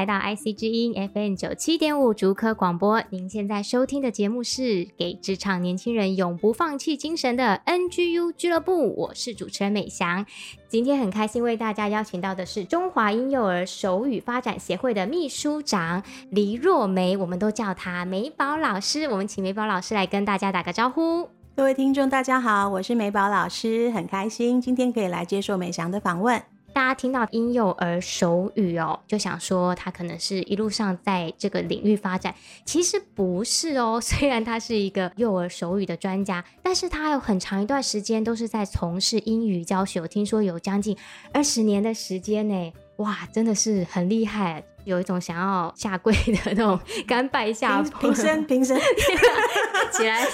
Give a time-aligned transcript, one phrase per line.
[0.00, 10.24] 来到 IC 之音 FM 九七点五竹科广播，您现在收听的节目是给职场年轻人永不放弃精神的 NGU 俱乐部，我是主持人美翔。
[10.70, 19.02] 今天很开心为大家邀请到的是中华婴幼儿手语发展协会的秘书长黎若梅，我们都叫她美宝老师。
[19.04, 21.28] 我们请美宝老师来跟大家打个招呼。
[21.54, 26.42] 各位听众，大家好，我是美宝老师，很开心今天可以来接受美翔的访问。
[26.72, 33.98] 大家听到婴幼儿手语哦，就想说他可能是一路上在这个领域发展，其实不是哦。
[34.02, 40.00] 虽然他是一个幼儿手语的专家，但是他有很长一段时间都是在从事英语教学。
[40.00, 40.96] 我听说有将近
[41.32, 44.62] 二十年的时间呢，哇，真的是很厉害。
[44.84, 48.74] 有一种想要下跪的那种 甘拜下风，平身平身
[49.90, 50.24] 起来，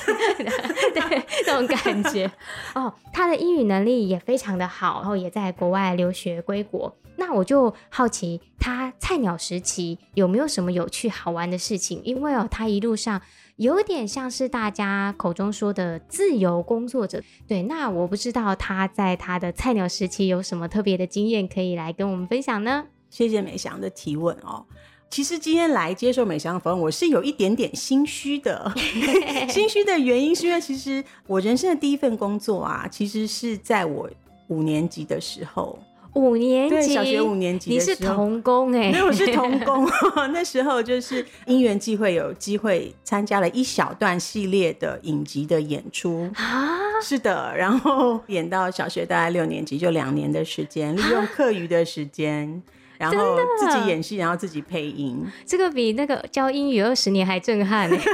[0.94, 2.30] 对，这种感觉
[2.74, 2.92] 哦。
[3.12, 6.94] 他的英语能力也非常的好，然后也在国外留学归国。
[7.18, 12.02] 那我就好奇，他菜鸟时期有没有什么有趣好玩的事情？
[12.04, 13.22] 因为哦，他一路上
[13.56, 17.22] 有点像是大家口中说的自由工作者。
[17.48, 22.84] 对，那我不知道他在他的菜鸟时期有什么特别的经验可以来跟我们分享呢？
[23.08, 24.66] 谢谢美翔的提问哦。
[25.08, 28.72] 其实今天来接受美香的访问，我是有一点点心虚的。
[29.48, 34.10] 心虚的原因是因为，其实我人生的第一份工作啊，其实是在我
[34.48, 35.78] 五年级的时候。
[36.14, 38.90] 五年级，小学五年级，你是童工哎？
[38.90, 39.86] 没有，我是童工。
[40.32, 46.70] 那时候就是因缘际会，有机会参加了一小段系列的影集的演出啊。
[47.02, 52.62] 是的，然后演到小学大概六年级，就两年的时间，利用课余的时间。
[52.98, 57.96] 然后自己演戏，然后自己配音，这个比那个教英语二十年还震撼呢。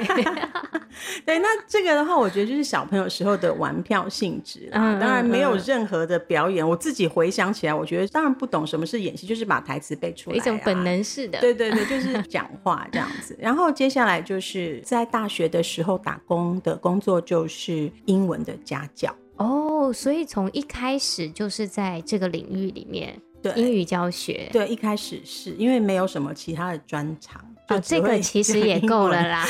[1.24, 4.78] 对，那这个的话，我觉得就是小朋友时候的玩票性质啦。
[4.78, 6.64] 嗯，当然没有任何的表演。
[6.64, 11.40] 嗯，我自己回想起来，我觉得当然不懂什么是演戏，就是把台词背出来，啊，一种本能式的。
[11.40, 13.36] 对对对，就是讲话这样子。
[13.40, 19.12] 然后接下来就是在大学的时候打工的工作，就是英文的家教。
[19.36, 23.18] 哦，所以从一开始就是在这个领域里面。
[23.42, 29.44] 对英语教学，对，一开始是因为没有什么其他的专长，就这个其实也够了啦。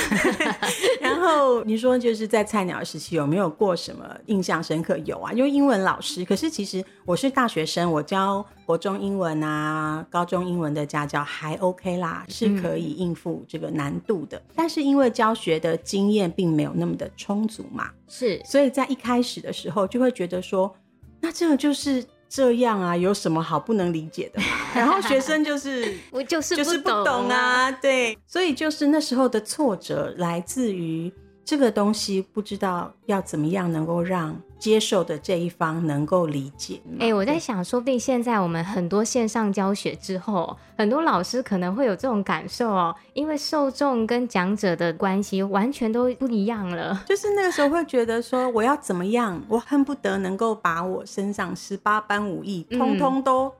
[1.00, 4.96] 然后你说就是在菜鸟时期有没有过什么印象深刻？
[4.98, 6.24] 有啊，因为英文老师。
[6.24, 14.38] 可是其实我是大学生，我教国中英文啊、高中英文的家教还 OK 啦，是可以应付这个难度的。
[14.38, 20.74] 嗯、但是因为教学的经验并没有那么的充足嘛，是，所以在一开始的时候就会觉得说，
[21.20, 22.02] 那这个就是。
[22.32, 24.40] 这样啊，有什么好不能理解的？
[24.74, 31.12] 然后学生就是我就是就是不懂啊，对，所以就是那时候的挫折来自于。
[31.44, 36.80] 这个东西不知道要怎么样能够让接受的这一方能够理解。
[37.00, 47.02] 哎、欸，我在想，说不定现在我们很多线上教学之后，很多老师可能会有这种感受哦，因为受众跟讲者的关系完全都不一样了。
[47.08, 53.52] 就是那个时候会觉得说，我要怎么样，我恨不得能够把我身上十八般武艺，通通都。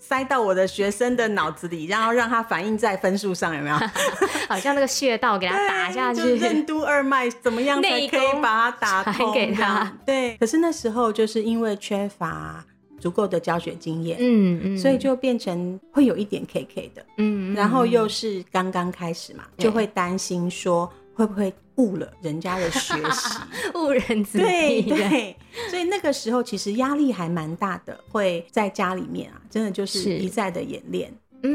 [0.00, 3.76] 塞到我的学生的脑子里，然后让他反映在分数上，有没有？
[4.48, 9.92] 好像那个穴道给他打下去，任督二脉怎么样才可以把它打通给他？
[10.04, 10.36] 对。
[10.38, 12.64] 可是那时候就是因为缺乏
[12.98, 20.90] 足够的教学经验，嗯嗯，所以就变成会有一点 K K 的，嗯，然后又是刚刚开始嘛，就会担心说。
[21.20, 23.38] 会不会误了人家的学习，
[23.76, 24.44] 误人子弟？
[24.44, 25.36] 对对，
[25.68, 31.12] 所以那个时候其实压力还蛮大的，会在家里面啊，真的就是一再的演练，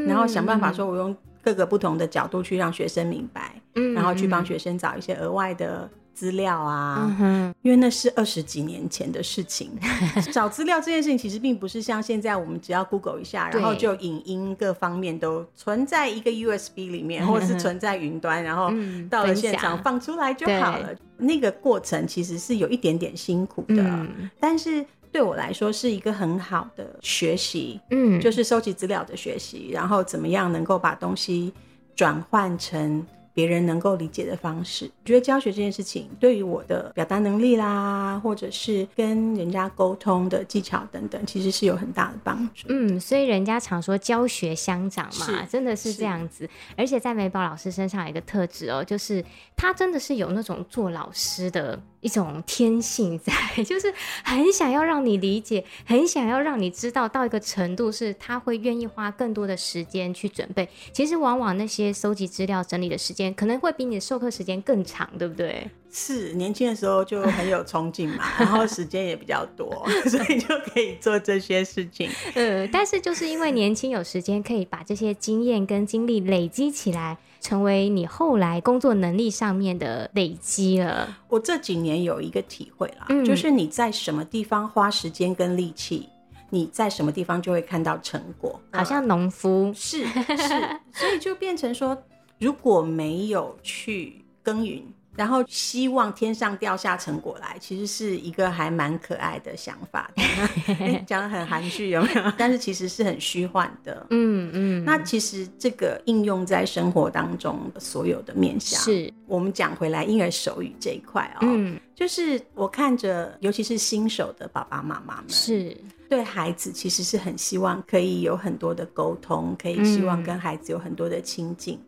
[0.08, 5.90] 然后想办法说，我用各个不同的角度去让学生明白，嗯，然后去帮学生找一些额外的。
[6.16, 9.70] 资料啊，嗯，因为那是二十几年前的事情。
[10.32, 18.72] 找资料这件事情其实并不是像现在我们只要 Google 一下，然后就影音各方面都存在一个 USB 里面， 或者是存在云端，然后
[19.10, 20.90] 到了现场放出来就好了。
[21.18, 31.54] 那个过程其实是有一点点辛苦的，嗯，但是对我来说是一个很好的学习，嗯，就是收集资料的学习，然后怎么样能够把东西
[31.96, 33.06] 转换成。
[33.36, 34.86] 别人能够理解的方式。
[34.86, 42.66] 我觉得教学这件事情对于我的表达能力啦，或者是跟人家沟通的技巧等等，其实是有很大的帮助。
[42.70, 46.50] 嗯，所以人家常说教学相长嘛，真的是这样子。
[46.76, 49.24] 而且在美宝老师身上有一个特质哦，就是
[49.56, 53.34] 他真的是有那种做老师的一种天性在，
[53.66, 53.92] 就是
[54.24, 60.70] 很想要让你理解，很想要让你知道到一个程度，是他会愿意花更多的时间去准备。
[60.94, 65.68] 其实往往那些收集资料、整理的时间，可能会比你的授课时间更长，对不对？
[65.92, 72.08] 是，年轻的时候就很有冲劲嘛， 然后时间也比较多， 所以就可以做这些事情。
[72.36, 81.16] 呃，但是就是因为年轻有时间，可以把这些经验跟经历累积起来，成为你后来工作能力上面的累积了。
[81.28, 86.10] 我这几年有一个体会啦，嗯、就是你在什么地方花时间跟力气，
[86.50, 88.60] 你在什么地方就会看到成果。
[88.72, 91.96] 好像农夫、呃、是是，所以就变成说，
[92.40, 94.82] 如果没有去耕耘。
[95.16, 100.24] 然后希望天上掉下成果来，其实是一个还蛮可爱的想法的。
[101.08, 102.32] 讲的很含蓄，有没有？
[102.38, 104.06] 但是其实是很虚幻的。
[104.10, 104.84] 嗯嗯。
[104.84, 111.40] 那其实这个应用在生活当中的所有的面向，是我们讲回来婴儿手语这一块哦。
[111.44, 111.80] 嗯。
[111.96, 115.78] 就是我看着，尤其是新手的爸爸妈妈们，是
[116.10, 121.80] 对孩子其实是很希望可以有很多的沟通，可以希望跟孩子有很多的亲近，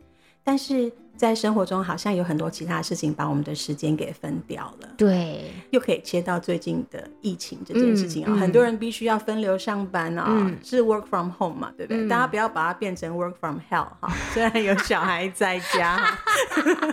[0.46, 0.90] 但是。
[1.18, 4.90] 在生活中，好像有很多其他事情把我们的时间给分掉了。
[4.96, 12.04] 对，又可以切到最近的疫情这件事情啊，嗯嗯、很多人必须要分流上班啊，嗯、是 work from home 嘛，对不对？
[12.04, 14.10] 嗯、大家不要把它变成 work from hell 哈。
[14.34, 16.18] 虽然有小孩在家，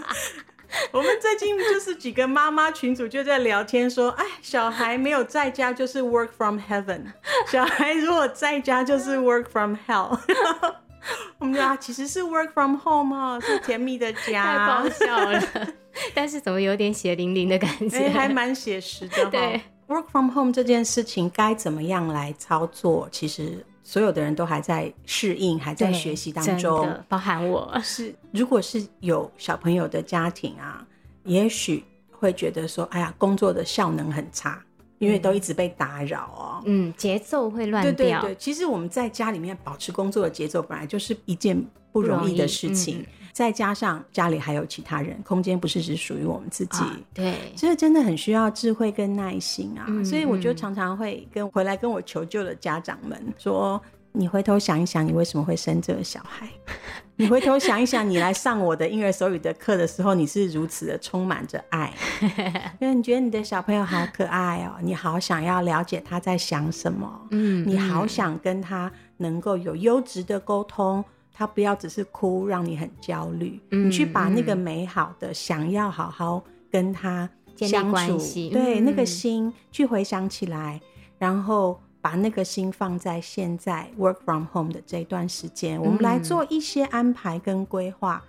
[0.91, 7.03] 我们最近就是几个妈妈群组就在聊天说，哎，小孩没有在家就是 work from heaven，
[7.47, 10.19] 小孩如果在家就是 work from hell。
[11.39, 15.43] 我们家其实是 work from home 哦，是甜蜜的家，太搞笑了。
[16.15, 17.99] 但是怎么有点血淋淋的感觉？
[17.99, 19.27] 欸、还蛮写实的。
[19.31, 23.09] 对，work from home 这件事情该怎么样来操作？
[23.13, 27.79] 其实所有的人都还在适应，还在学习当中，包含我。
[27.83, 30.85] 是，如果是有小朋友的家庭啊，
[31.25, 34.61] 也许会觉得说，哎呀，工作的效能很差。
[34.99, 37.93] 因为都一直被打扰哦，嗯，节奏会乱掉。
[37.93, 41.63] 对对对，其实我们在家里面保持工作的节奏，本来就是一件
[41.93, 43.01] 不容易的事情。
[43.01, 46.79] 嗯、再加上家里还有其他人，空间不是只属于我们自己。
[46.79, 49.85] 啊、对，所以真的很需要智慧跟耐心啊。
[49.89, 53.83] 嗯、所以我就常常会跟回来跟我求救的家长们说。
[54.17, 56.49] 你回头想一想，你为什么会生这个小孩？
[57.17, 61.93] 你回头想一想，你来上我的婴儿手语的课的时候，你是如此的充满着爱，
[62.79, 73.61] 因为你觉得你的小朋友好可爱哦，你好想要了解他在想什么，嗯，你好想跟他能够有优质的沟通，他不要只是哭，让你很焦虑。
[73.73, 76.41] 嗯，你去把那个美好的想要好好
[76.71, 78.17] 跟他相处，
[78.53, 80.81] 对，那个心去回想起来，
[81.19, 81.81] 然后。
[82.05, 88.23] 把那个心放在现在 work from home 的这段时间，嗯、我们来做一些安排跟规划，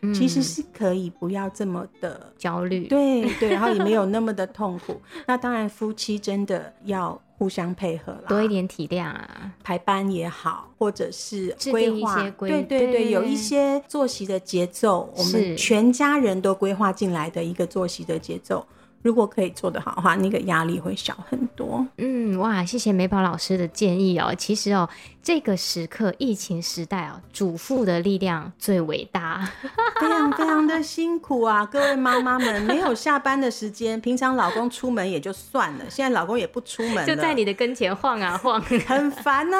[0.00, 4.98] 嗯、其实是可以不要这么的焦虑，对对，然后也没有那么的痛苦。
[5.28, 18.66] 那当然，夫妻真的要互相配合了，多一点体谅啊，排班也好，或者是规划，对对对，有一些作息的节奏，我们全家人都规划进来的一个作息的节奏。
[19.02, 21.86] 如果可以做得好的话，那个压力会小很多。
[21.96, 24.34] 嗯，哇，谢谢美宝老师的建议哦。
[24.36, 24.88] 其实哦，
[25.22, 29.48] 这个时刻疫情时代哦，主妇的力量最伟大，
[30.00, 31.64] 非常非常的辛苦啊！
[31.64, 39.58] 各位妈妈们，没有下班的时间，平常老公出门也就算了，现在老公也不出门，就在你的跟前晃啊晃，很烦啊。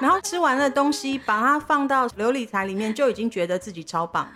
[0.00, 4.26] 然后吃完了东西，把它放到琉璃台里面，就已经觉得自己超棒，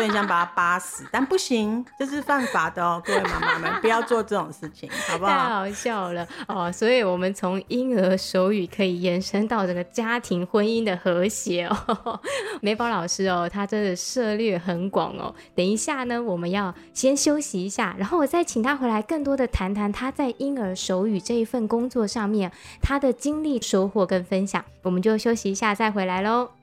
[0.00, 5.30] 就很想把它扒死，但不行，这是犯法的哦，各位妈妈们不要做这种事情，好不好？
[5.30, 6.72] 太好笑了哦！
[6.72, 12.18] 所以我们从婴儿手语可以延伸到这个家庭婚姻的和谐哦。
[12.62, 15.34] 美宝老师哦，他真的涉猎很广哦。
[15.54, 24.64] 等一下呢，我们要先休息一下，然后我再请他回来，更多的谈谈他在婴儿手语这一份工作上面他的经历、收获跟分享。
[24.82, 26.59] 我们就休息一下，再回来喽。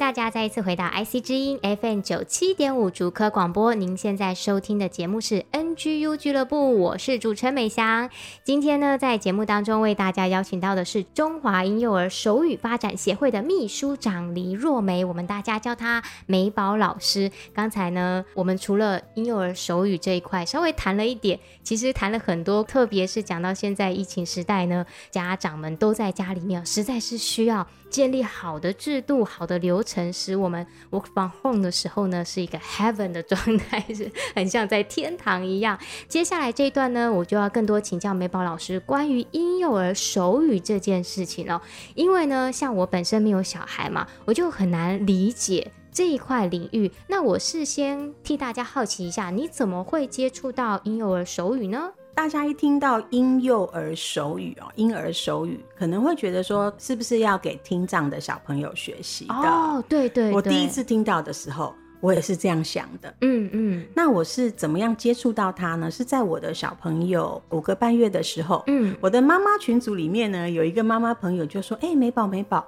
[0.00, 3.74] 大家再一次回到 IC 之音 FM 九七点五竹科广播。
[3.74, 8.08] 您现在收听的节目是 NGU 俱乐部，我是主持人美香。
[8.42, 17.30] 今天呢，在节目当中为大家邀请到的是中华婴幼儿手语发展协会的秘书长黎若梅，我们大家叫她美宝老师。
[17.52, 35.78] 刚才呢，我们除了婴幼儿手语这一块稍微谈了一点，其实谈了很多，特别是讲到现在疫情时代呢，家长们都在家里面，实在是需要建立好的制度、好的流程，使我们 work from home 的时候呢，是一个 heaven 的状态，是很像在天堂一样。
[36.08, 41.60] 接下来这一段呢，我就要更多请教美宝老师关于婴幼儿手语这件事情了。
[41.94, 46.90] 因为呢，像我本身没有小孩嘛，我就很难理解这一块领域。
[47.08, 51.90] 那我事先替大家好奇一下，你怎么会接触到婴幼儿手语呢？
[52.14, 59.34] 大家一听到婴幼儿手语哦，婴儿手语可能会觉得说，是不是要给听障的小朋友学习的？
[59.34, 60.32] 哦，对对对。
[60.32, 63.14] 我第一次听到的时候，我也是这样想的。
[63.22, 63.86] 嗯嗯。
[63.94, 65.90] 那我是怎么样接触到他呢？
[65.90, 68.62] 是在我的小朋友五个半月的时候。
[68.66, 68.94] 嗯。
[69.00, 72.66] 我的妈妈群组里面呢，有一个妈妈朋友就说：“哎、欸，美宝美宝。”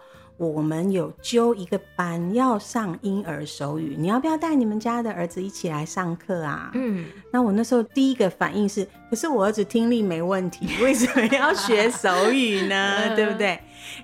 [0.49, 6.70] 我们有揪一个班要上婴儿手语，你要不要带你们家的儿子一起来上课啊？
[6.75, 13.14] 嗯，那我那时候第一个反应是，可是我儿子听力没问题，为什么要学手语呢？
[13.16, 13.58] 对不对？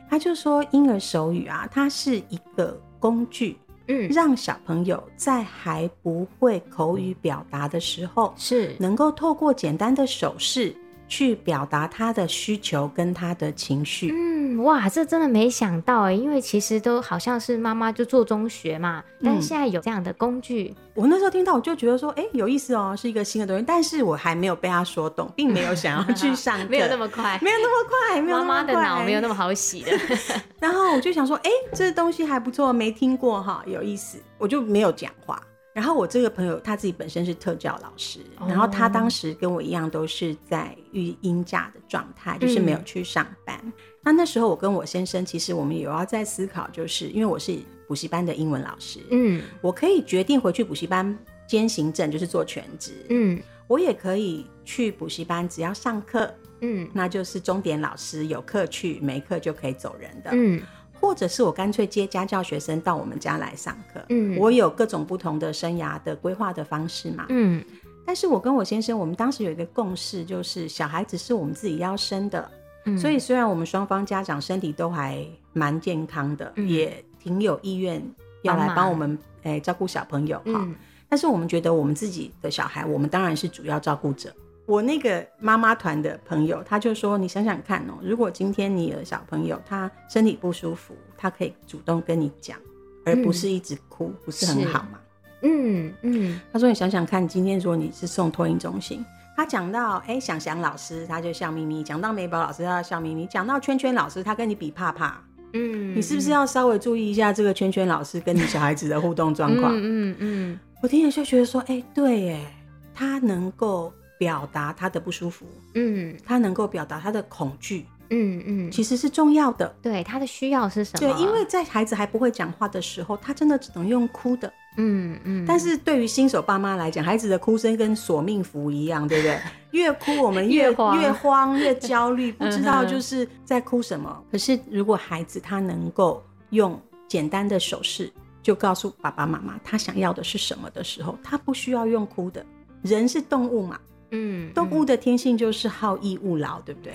[0.08, 10.74] 他就说婴儿手语啊，它是一个工具，嗯，让小朋友在还不会口语表达的时候，是能够透过简单的手势。
[11.08, 14.12] 去表达他的需求跟他的情绪。
[14.14, 20.74] 嗯，哇，这真的没想到哎，因为其实都好像是妈妈就做中学嘛，但是现在有这样的工具。
[20.76, 29.92] 嗯，我那时候听到我就觉得说，哎，有意思哦，是一个新的东西，但是我还没有被他说懂，并没有想要去上课， 没有那么快，没有那么快，没有那么快，妈妈的脑没有那么好洗的。
[30.60, 35.40] 然后我就想说，哎，这东西还不错，没听过哈，有意思，我就没有讲话。
[35.78, 43.56] 然后我这个朋友他自己本身是特教老师，哦、然后他当时跟我一样都是在育婴假的状态，就是没有去上班。
[43.62, 47.56] 嗯、那那时候我跟我先生其实我们也要在思考，就是因为我是
[47.86, 51.16] 补习班的英文老师，嗯，我可以决定回去补习班
[51.46, 60.60] 兼行政，就是做全职，嗯，我也可以去补习班，只要上课，嗯，那就是钟点老师，有课去，没课就可以走人的，嗯。
[61.00, 67.64] 或者是我干脆接家教学生到我们家来上课，嗯，我有各种不同的生涯的规划的方式嘛，嗯，
[68.04, 72.50] 但是我跟我先生，我们当时有一个共识，就是小孩子是我们自己要生的，
[72.84, 78.02] 嗯，所以虽然我们双方家长身体都还蛮健康的，嗯，也挺有意愿
[78.42, 80.74] 要来帮我们诶、欸、照顾小朋友哈，嗯，
[81.08, 84.32] 但是我们觉得我们自己的小孩，我们当然是主要照顾者。
[84.68, 92.58] 我那个妈妈团的朋友，他就说：“你想想看哦，如果今天你的小朋友他身体不舒服，他可以主动跟你讲，
[93.06, 94.98] 而不是一直哭，嗯、不是很好吗？”
[95.40, 96.38] 嗯嗯。
[96.52, 99.02] 他说：“你想想看，今天如果你是送托婴中心，
[99.34, 105.18] 他讲到哎，想想老师，他就笑眯眯；讲到美宝老师，他笑眯眯；讲到圈圈老师，他跟你比怕怕。
[105.54, 109.72] 嗯，你是不是要稍微注意一下这个圈圈老师跟你小孩子的互动状况？
[109.74, 110.60] 嗯嗯嗯。
[110.82, 112.54] 我听了就觉得说，哎，对，哎，
[112.92, 119.72] 他能够。”表达他的不舒服，嗯，他能够表达他的恐惧，嗯嗯，其实是重要的。
[119.80, 120.98] 对，他的需要是什么？
[121.00, 125.44] 对，因为在孩子还不会讲话的时候，他真的只能用哭的，嗯嗯。
[125.46, 129.38] 但是对于新手爸妈来讲，孩子的哭声跟索命符一样，对不对？
[129.72, 134.24] 越哭我们越越慌，越慌越焦虑， 不知道就是在哭什么。
[134.32, 138.10] 可是如果孩子他能够用简单的手势
[138.42, 142.44] 就告诉爸爸妈妈他想要的是什么的时候，他不需要用哭的。
[142.82, 143.78] 人是动物嘛。
[144.10, 146.92] 嗯，动物的天性就是好逸恶劳，对不对？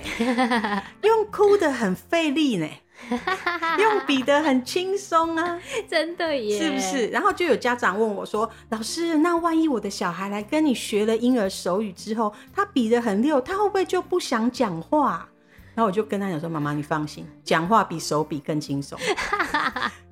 [1.02, 2.68] 用哭的很费力呢，
[3.78, 7.06] 用比的很轻松啊， 真的耶，是不是？
[7.08, 15.28] 然后就有家长问我说：“老师，那万一我的小孩来跟你学了婴儿手语之后，他比的很溜，他会不会就不想讲话？”
[15.74, 18.98] 然后我就跟他讲说：“妈妈，你放心，讲话比手比更轻松，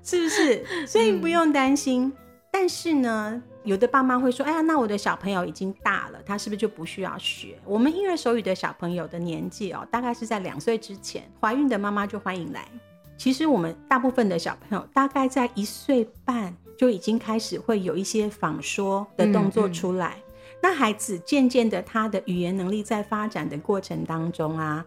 [0.02, 0.86] 是不是？
[0.86, 2.04] 所以不用担心。
[2.04, 2.12] 嗯”
[2.54, 12.68] 但是呢，有的爸妈会说：“哎呀，那我的小朋友已经大了，他是不是就不需要学？”我们婴儿手语的小朋友的年纪哦，大概是在两岁之前，怀孕的妈妈就欢迎来。
[13.16, 20.16] 其实我们大部分的小朋友大概在一岁半就已经开始会有一些仿说的动作出来。
[20.18, 20.58] 嗯嗯。
[20.60, 24.84] 那孩子渐渐的，他的语言能力在发展的过程当中啊，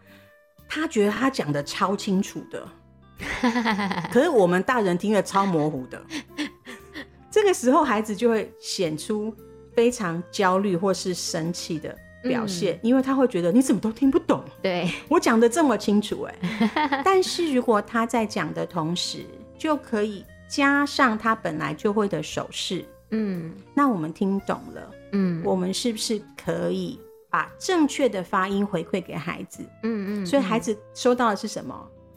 [0.69, 2.67] 他觉得他讲的超清楚的，
[4.13, 5.99] 可是我们大人听得超模糊的。
[7.35, 9.35] 这个时候，孩子就会显出
[9.73, 14.41] 非常焦虑或是生气的表现，嗯、因为他会觉得你怎么都听不懂。
[14.61, 19.25] 对，我讲的这么清楚，哎， 但是如果他在讲的同时，
[19.57, 26.97] 就可以加上他本来就会的手势，嗯，那我们听懂了，嗯，我们是不是可以
[27.29, 29.61] 把正确的发音回馈给孩子？
[29.83, 31.75] 嗯，嗯嗯，所以孩子收到的是什么？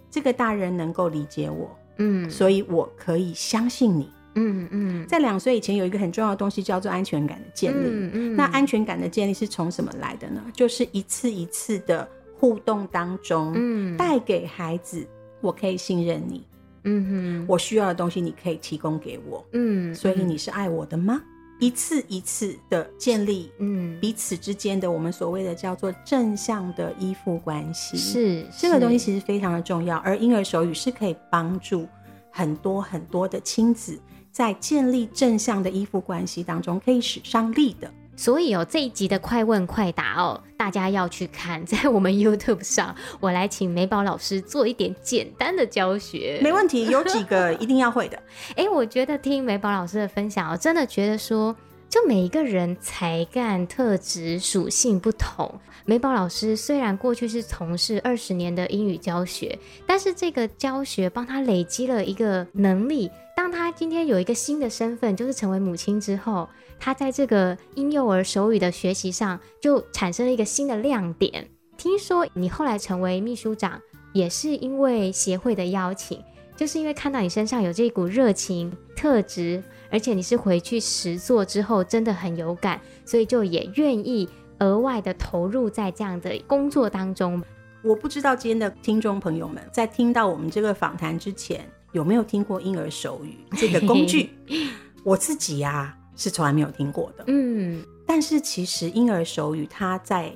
[0.08, 4.08] 这个大人能够理解我，嗯，所以我可以相信你。
[4.38, 7.88] 嗯嗯，在两岁以前有一个很重要的东西叫做安全感的建立。
[7.88, 10.42] 嗯嗯，那安全感的建立是从什么来的呢？
[10.54, 15.06] 就是一次一次的互动当中，嗯，带给孩子，
[15.40, 16.44] 我可以信任你。
[16.84, 19.44] 嗯哼，我需要的东西你可以提供给我。
[19.52, 21.20] 嗯，所以你是爱我的吗？
[21.60, 27.96] 一次一次的建立，嗯，彼此之间的我们所谓的叫做正向的依附关系。
[27.96, 31.84] 是，这个东西其实非常的重要，而婴儿手语是可以帮助
[32.30, 33.98] 很多很多的亲子。
[34.38, 37.92] 在建立正向的依附关系当中，可以使上力的。
[38.14, 46.38] 所以哦，这一集的快问快答哦，大家要去看， 在我们 YouTube 上，我来请美宝老师做一点简单的教学。
[46.40, 48.16] 没问题，有几个一定要会的。
[48.50, 51.56] 哎、欸，我觉得听美宝老师的分享，哦真的觉得说，
[51.88, 55.52] 就每一个人才干、特质、属性不同。
[55.84, 63.10] 美宝老师虽然过去是从事二十年的英语教学，但是这个教学帮他累积了一个能力。
[63.38, 71.48] 当他今天有一个新的身份，就是成为母亲之后，他在这个婴幼儿手语的学习上就产生了一个新的亮点。
[71.76, 73.80] 听说你后来成为秘书长，
[74.12, 76.20] 也是因为协会的邀请，
[76.56, 84.28] 就是因为看到你身上有这股热情特质，而且你是回去实做之后真的很有感，所以就也愿意
[84.58, 87.40] 额外的投入在这样的工作当中。
[87.84, 91.64] 我不知道今天的听众朋友们在听到我们这个访谈之前。
[91.92, 94.30] 有没有听过婴儿手语这个工具？
[95.04, 97.24] 我自己呀、啊、是从来没有听过的。
[97.28, 100.32] 嗯，但是其实婴儿手语它在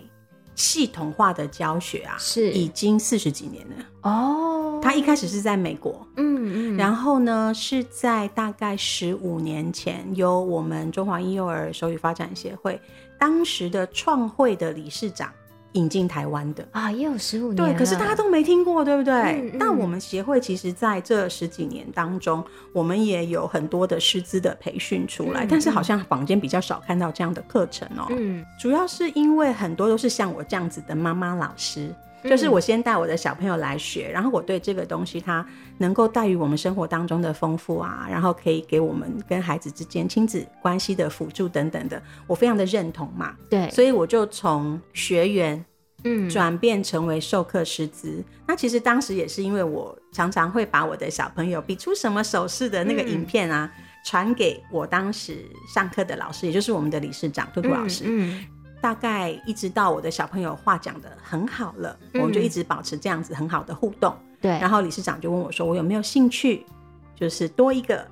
[0.55, 3.75] 系统化的教学啊，是已经四十几年了。
[4.03, 12.81] 哦，它一开始是在美国，嗯嗯，然后呢是在大概十五年前，由我们中华婴幼儿手语发展协会
[13.19, 15.31] 当时的创会的理事长。
[15.73, 19.51] 引进台湾的啊，也有十五年，对，可是大家都没听过，对不对？
[19.55, 28.15] 那、嗯嗯、我们协会其实在这十几年当中，我们也有很多的师资的培训出来，嗯、但是好像坊间比较少看到这样的课程哦、喔。
[28.17, 31.95] 嗯，主要是因为很多都是像我这样子的妈妈老师，
[32.25, 35.45] 就是我先带我的小朋友来学，然后我对这个东西它
[35.79, 43.35] 能够带于我们生活当中的丰富啊，然后可以给我们跟孩子之间亲子关系的辅助等等的，我非常的认同嘛。
[43.49, 45.65] 对，所以我就从学员。
[46.05, 48.23] 嗯，转变成为授课师资。
[48.47, 53.71] 那其实当时也是因为我常常会把我的小朋友比出什么手势的那个影片啊，
[54.05, 55.39] 传、嗯、给我当时
[55.73, 58.05] 上课的老师，也就是我们的理事长杜杜老师。
[58.07, 58.47] 嗯，嗯
[58.81, 64.15] 大概一直到我的小朋友话讲的很好了，嗯、我们就一直保持这样子很好的互动。
[64.41, 66.67] 对，然后理事长就问我说：“我有没有兴趣，
[67.15, 68.05] 就是多一个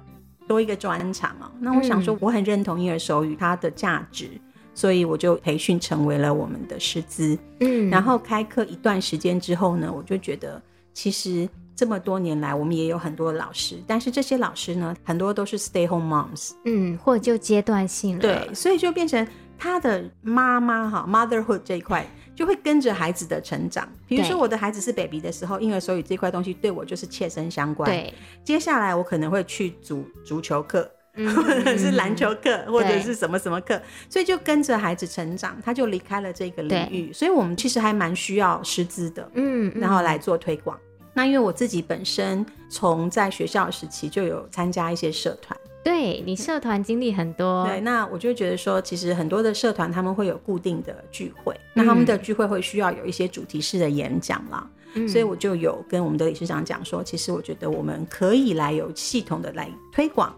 [0.46, 4.31] 多一个专长哦？”那我想说，我很认同婴儿手语它的价值。
[4.74, 10.61] 所以我就培训成为了我们的师资，嗯，然后开课一段时间之后呢，我就觉得
[10.92, 19.26] 其实这么多年来，我们也有很多老师，但是这些老师呢，很多都是 stay home moms，嗯，或者就阶段性了，对，所以就变成
[19.59, 23.87] 他的妈妈哈，motherhood 这一块就会跟着孩子的成长。
[24.06, 28.12] 比如说我的孩子是 baby 的时候，婴儿手语这块东西对我就是切身相关，对，
[28.44, 30.90] 接下来我可能会去组足球课。
[31.14, 37.12] 或 者是篮球课，或者是什么什么课，所以就跟着孩子成长，他就离开了这个领域。
[37.12, 40.78] 所以我们其实还蛮需要师资的，嗯，然后来做推广。
[41.12, 54.64] 那因为我自己本身从在学校时期就有参加一些社团，对，你社团经历很多，对，那我就觉得说，其实很多的社团他们会有固定的聚会，那他们的聚会会需要有一些主题式的演讲啦，
[55.08, 60.32] 所以我就有跟我们的理事长讲说，其实我觉得我们可以来有系统的来推广。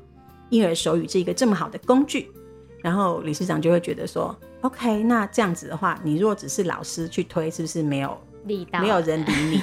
[0.53, 2.31] 婴儿手语这一个这么好的工具，
[2.83, 9.63] 然后理事长就会觉得说，OK，那这样子的话，你如果只是老师去推，是不是没有力道，没有人理你？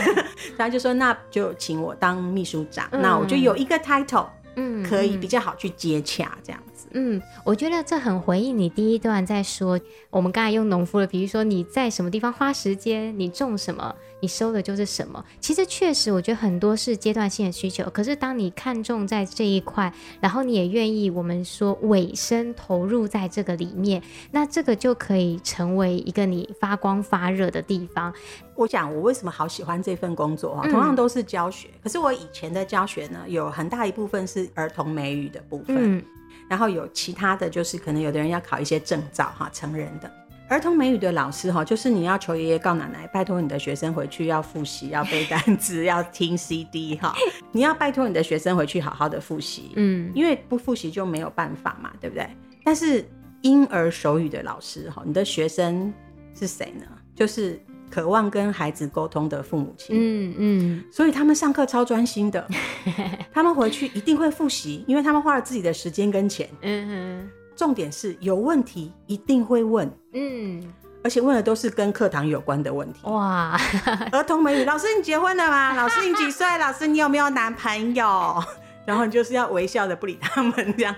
[0.58, 6.92] 他就说，那就请我当秘书长，嗯、那我就有一个 title，嗯，可以比较好去接洽这样子。
[6.94, 9.78] 嗯，我觉得这很回应你第一段在说，
[10.10, 13.94] 我们刚才用农夫的比喻说，你在什么地方花时间，你种什么。
[14.18, 15.22] 你收的就是什么？
[15.40, 17.84] 其实确实，我觉得很多是阶段性的需求。
[17.90, 28.12] 可是当你看重在这一块，然后你也愿意我们说委身投入在这个里面，那这个就可以成为一个你发光发热的地方。
[28.54, 36.02] 我讲我为什么好喜欢这份工作啊，同样都是教学，嗯、可是我以前的教学呢，有很大一部分是儿童美语的部分，嗯、
[36.48, 40.10] 然后有其他的就是可能有的人要考一些证照哈，成人的。
[40.48, 47.12] 儿童美语的老师哈，就是你要求爷爷告奶奶，拜托你的学生回去要复习，要背单词，要听 CD 哈。
[47.50, 52.28] 你要拜托你的学生回去好好的复习，嗯，因为不复习就没有办法嘛，对不对？
[52.62, 53.04] 但是
[53.42, 55.92] 婴儿手语的老师哈，你的学生
[56.32, 56.86] 是谁呢？
[57.16, 57.60] 就是
[57.96, 62.46] 渴望跟孩子沟通的父母亲，嗯嗯，所以他们上课超专心的，
[63.32, 67.30] 他们回去一定会复习，因为他们花了自己的时间跟钱，嗯哼。
[67.56, 70.62] 重点是有问题一定会问，嗯，
[71.02, 73.00] 而且问的都是跟课堂有关的问题。
[73.04, 73.58] 哇，
[74.12, 75.72] 儿童美语老师，你结婚了吗？
[75.74, 76.46] 老师你几岁？
[76.58, 78.44] 老师你有没有男朋友？
[78.84, 80.94] 然后你就是要微笑的不理他们这样。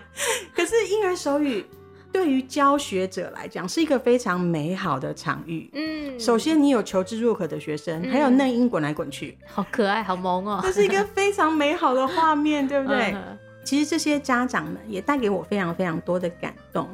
[0.53, 1.65] 可是婴儿手语
[2.13, 5.69] 对于教学者来讲是一个非常美好的场域。
[5.73, 10.61] 嗯，首先你有求知若渴的学生，还有嫩鹰滚来滚去，好可爱，好萌哦。
[10.63, 13.15] 这是一个非常美好的画面，对不对？
[13.65, 16.89] 其实这些家长们也带给我非常非常多的感动。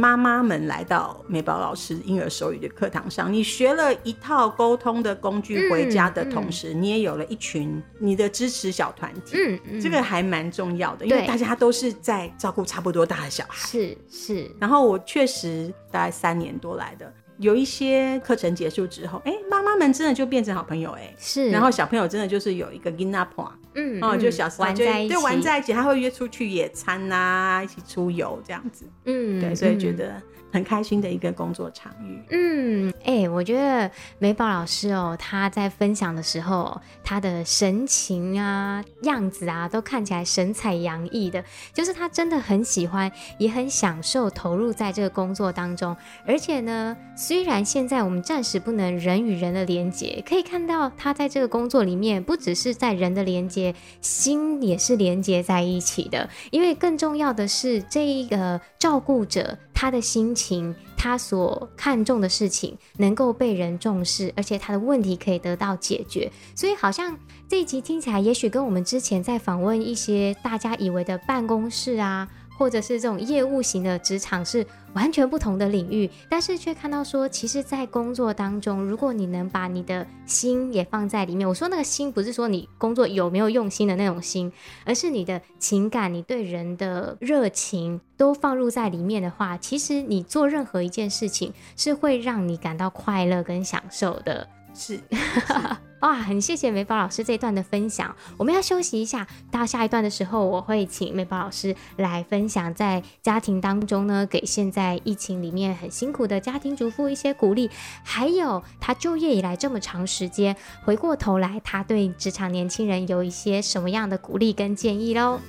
[0.00, 9.36] 妈妈们来到美宝老师婴儿手语的课堂上，你学了一套沟通的工具回家的同时，嗯嗯、你也有了一群你的支持小团体。
[9.36, 13.66] 嗯嗯，这个还蛮重要的，因为大家都是在照顾差不多大的小孩。
[13.66, 14.48] 是是。
[14.60, 17.12] 然后我确实大概三年多来的。
[17.38, 21.50] 有一些课程结束之后，哎、欸，妈妈们真的就变成好朋友、欸，哎，是。
[21.50, 23.26] 然后小朋友真的就是有一个 gina
[23.74, 30.20] 嗯，哦，就小时候就玩在一起，玩在一起，他会约出去野餐呐、啊，一起出游这样子，嗯，对，所以觉得。
[30.50, 32.22] 很开心的一个工作场域。
[32.30, 41.44] 嗯，哎、欸，我觉得美宝老师哦，他在分享的时候，他的神情啊、样子啊，都看起来神采洋溢的。
[41.74, 45.94] 就是他真的很喜欢，也很享受投入在这个工作当中。
[46.26, 46.96] 而且呢，
[47.28, 56.30] 虽然现在我们暂时不能人与人的连接，可以看到他在这个工作里面，不只是在人的连接，心也是连接在一起的。
[56.50, 59.58] 因为更重要的是，这一个照顾者。
[59.74, 72.26] 他的心情，他所看重的事情能够被人重视，而且他的问题可以得到解决，所以好像这一集听起来，也许跟我们之前在访问一些大家以为的办公室啊。
[72.58, 84.52] 或者是这种业务型的职场是完全不同的领域，但是却看到说，其实，在工作当中，如果你能把你的心也放在里面，我说那个心不是说你工作有没有用心的那种心，
[84.84, 94.48] 而是你的情感、你对人的热情都放入在里面的话，其实你做任何一件事情是会让你感到快乐跟享受的。
[94.74, 94.96] 是。
[95.10, 98.14] 是哇，很谢谢美宝老师这一段的分享。
[98.36, 107.68] 我们要休息一下，到下一段的时候，我会请美宝老师来分享在家庭当中呢，给现在疫情里面很辛苦的家庭主妇一些鼓励，
[108.04, 115.40] 还有他就业以来这么长时间，回过头来他对职场年轻人有一些什么样的鼓励跟建议喽。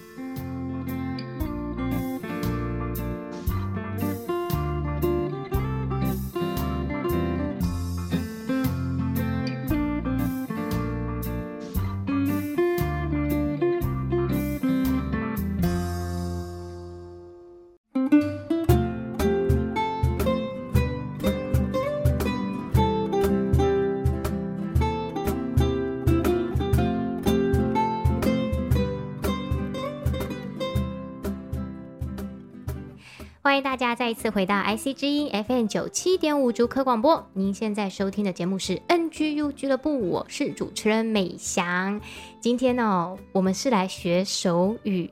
[33.96, 37.28] 再一次回到 IC 之音 FM 九七点五主科广播。
[37.34, 42.00] 您现在收听的节目是 NGU 俱乐部，我是主持人美翔。
[42.42, 45.10] 今天呢、我们是来学手语，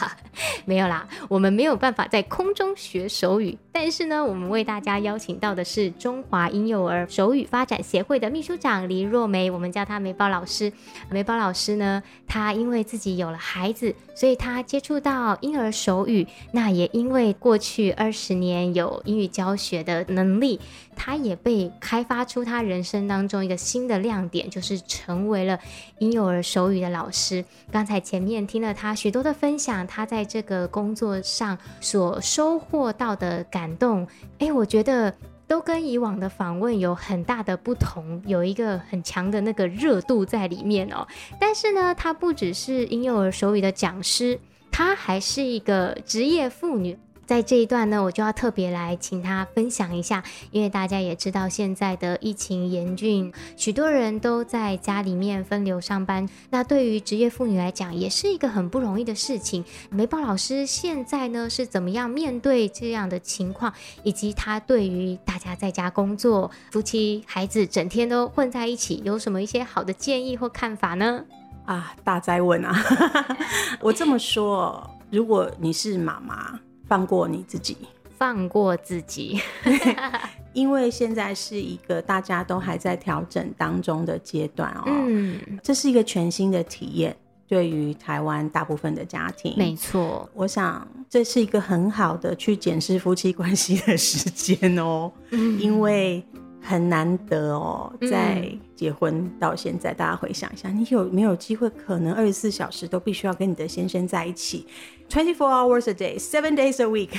[0.66, 3.56] 没有啦，我们没有办法在空中学手语。
[3.72, 10.70] 但是呢，我们为大家邀请到的是中华婴幼儿手语发展协会的秘书长黎若梅，我们叫她梅宝老师。
[11.08, 16.26] 梅宝老师呢，她因为自己有了孩子，所以她接触到婴儿手语。
[16.52, 20.60] 那也因为过去二十年有英语教学的能力。
[21.00, 25.58] 他也被开发出他人生当中一个新的亮点，就是成为了
[26.00, 27.42] 婴幼儿手语的老师。
[27.70, 34.06] 刚才前面听了他许多的分享，他在这个工作上所收获到的感动，
[34.40, 35.14] 哎，我觉得
[35.46, 41.06] 都跟以往的访问有很大的不同，有一个很强的那个热度在里面哦。
[41.40, 44.38] 但是呢，他不只是婴幼儿手语的讲师，
[44.72, 46.98] 他还是一个职业妇女。
[47.28, 56.26] 在这一段呢，我就要特别来请他分享一下，因为大家也知道现在的疫情严峻，许多人都在家里面分流上班。
[56.48, 59.62] 那对于职业妇女来讲，也是一个很不容易的事情。
[59.90, 63.70] 梅宝老师现在呢是怎么样面对这样的情况，
[64.02, 71.22] 以及他对于大家在家工作、夫妻孩子整天都混在一起，有什么一些好的建议或看法呢？
[71.66, 72.74] 啊，大灾问啊！
[73.82, 76.58] 我这么说，如果你是妈妈。
[76.88, 77.76] 放过你自己，
[78.16, 79.38] 放过自己，
[80.54, 84.84] 因为现在是一个大家都还在调整当中的阶段哦。
[84.86, 87.14] 嗯，这是一个全新的体验，
[87.46, 90.28] 对于台湾大部分的家庭，没错。
[90.34, 96.24] 我想这是一个很好的去检视夫妻关系的时间哦，嗯，因为。
[96.60, 104.66] 很难得哦，在结婚到现在，嗯、大家回想一下，你有没有机会可能二十四小时都必须要跟你的先生在一起
[105.08, 107.10] ，twenty four hours a day, seven days a week？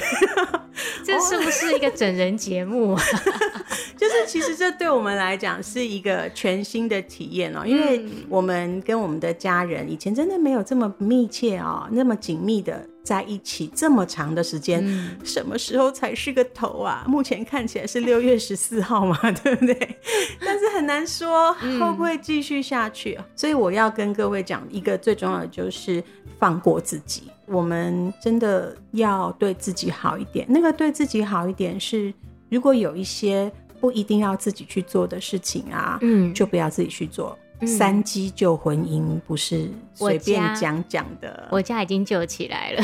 [1.04, 2.96] 这是不是一个整人节目？
[3.98, 12.88] 就是其实这对我们来讲是一个全新的体验哦，因为我们跟我们的家人以前真的没有这么密切哦，那么紧密的。
[13.04, 17.04] 在一起这么长的时间，嗯，什么时候才是个头啊？
[17.08, 19.98] 目前看起来是六月十四号嘛， 对不对？
[20.46, 23.16] 但是很难说会不会继续下去。
[23.18, 26.04] 嗯，所以我要跟各位讲一个最重要的，就是
[26.38, 27.24] 放过自己。
[27.48, 30.46] 我们真的要对自己好一点。
[30.48, 32.14] 那个对自己好一点是，
[32.50, 37.36] 如果有一些不一定要自己去做的事情啊，嗯，就不要自己去做。
[37.68, 42.84] 三基救婚姻不是随便讲讲的我，我家已经救起来了，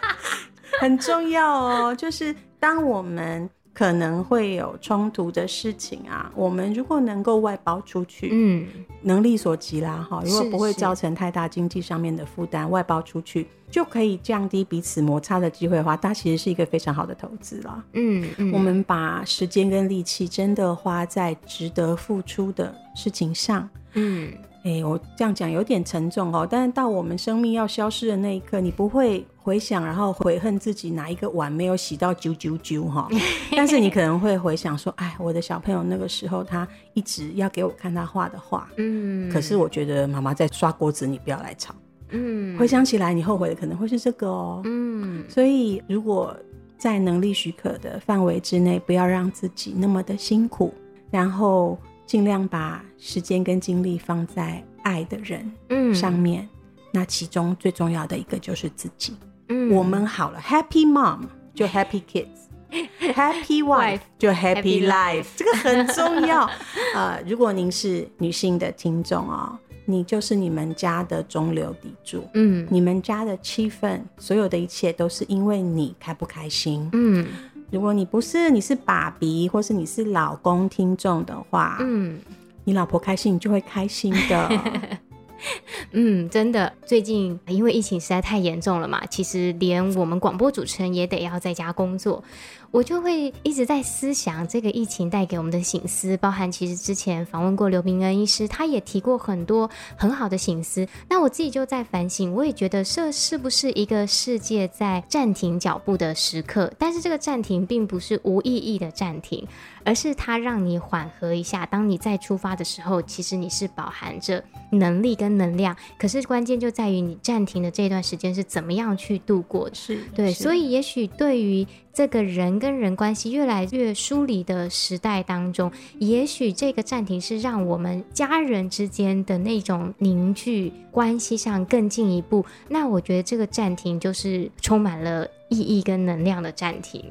[0.80, 1.94] 很重要哦。
[1.94, 8.66] 就是当我们可能会有冲突的事情啊，我们如果能够外包出去，嗯，
[9.02, 17.84] 能力所及啦，哈，如果不会造成太大经济上面的负担，外包出去就可以降低彼此摩擦的机会的话，它其实是一个非常好的投资啦。
[17.92, 23.68] 嗯，嗯，我们把时间跟力气真的花在值得付出的事情上。
[23.92, 24.32] 嗯，
[24.64, 26.44] 哎、欸，我这样讲有点沉重哦。
[26.50, 33.08] 但是到我们生命要消失的那一刻，你不会回想，然后悔恨自己哪一个碗没有洗到啾啾啾哈。
[33.56, 39.32] 但是你可能会回想说，哎，我的小朋友那个时候他一直要给我看他画的画，嗯。
[39.32, 41.74] 可是我觉得妈妈在刷锅子，你不要来吵。
[42.10, 42.58] 嗯。
[42.58, 44.60] 回想起来，你后悔的可能会是这个哦。
[44.66, 45.24] 嗯。
[45.30, 46.36] 所以如果
[46.76, 50.74] 在能力许可的范围之内，不要让自己那么的辛苦，
[51.10, 51.78] 然后。
[52.08, 56.48] 尽量把时间跟精力放在爱的人上面，嗯，
[56.90, 59.14] 那其中最重要的一个就是自己。
[59.48, 61.20] 嗯，我们好了，Happy Mom
[61.54, 66.48] 就 Happy Kids，Happy Wife 就 Happy Life，这个很重要。
[66.94, 72.28] 呃，如果您是女性的听众哦，你就是你们家的中流砥柱。
[72.34, 76.88] 嗯，你们家的气氛，所有的一切都是因为你开不开心。
[76.92, 77.26] 嗯。
[77.70, 82.18] 如果你不是，你是爸比，或是你是老公听众的话，嗯，
[82.64, 84.50] 你老婆开心，你就会开心的。
[85.92, 92.22] 嗯，真的，最近因为疫情实在太严重了嘛，其实连我们广播主持人也得要在家工作。
[92.70, 100.86] 我就会一直在思想这个疫情带给我们的醒思，包含其实之前访问过刘明恩医师，他也提过很多很好的醒思。
[101.08, 106.70] 那我自己就在反省，我也觉得这是不是一个世界在暂停脚步的时刻？
[106.76, 109.48] 但是这个暂停并不是无意义的暂停，
[109.88, 111.64] 而是它让你缓和一下。
[111.64, 115.74] 当你再出发的时候，其实你是饱含着能力跟能量。
[115.98, 119.74] 可是关键就在于你暂停的这段时间是怎么样去度过的。
[119.74, 132.44] 是对，所以也许对于这个人跟人关系越来越疏离的时代当中，也许这个暂停是让我们家人之间的那种凝聚关系上更进一步。
[132.68, 137.02] 那我觉得这个暂停就是充满了意义跟能量的暂停。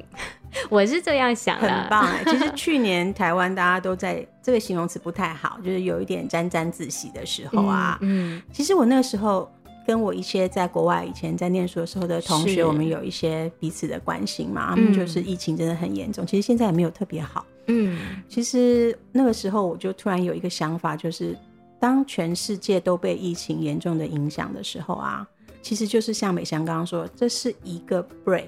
[0.70, 2.22] 我是这样想的，很棒哎。
[2.24, 7.98] 其实去年台湾大家都在这个形容词不太好，就是有一点沾沾自喜的时候啊。
[8.02, 9.50] 嗯，嗯其实我那个时候。
[9.86, 14.74] 跟我一些在国外以前在念书的时候的同学，我们有一些彼此的关心嘛。
[14.74, 17.46] 他们就是疫情真的很严重，其实现在也没有特别好。
[17.68, 21.34] 嗯，其实那个时候我就突然有一个想法，就是
[21.80, 25.26] 当全世界都被疫情严重的影响的时候啊，
[25.62, 28.44] 其实就是像美香刚刚说，这是一个 break，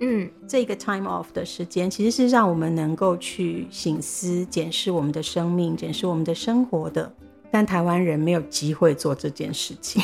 [0.00, 7.12] 嗯，这个 time off 的时间，其实是让我们能够去省思、检视我们的生命、检视我们的生活的。
[7.50, 10.02] 但台湾人没有机会做这件事情。